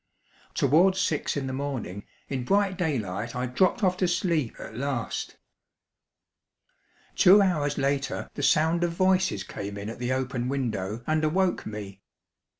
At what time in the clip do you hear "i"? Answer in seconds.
3.35-3.45